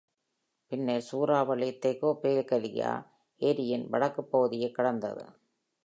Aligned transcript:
பின்னர், 0.71 1.01
சூறாவளி 1.01 1.69
தோஹோபேகலிகா 1.71 3.05
ஏரியின் 3.41 3.89
வடக்கு 3.89 4.23
பகுதியைக் 4.23 4.75
கடந்தது. 4.75 5.25